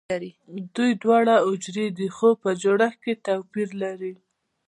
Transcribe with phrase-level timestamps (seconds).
[0.75, 4.13] دوی دواړه حجرې دي خو په جوړښت کې توپیر لري